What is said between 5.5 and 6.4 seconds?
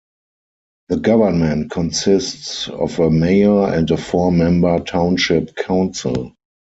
Council.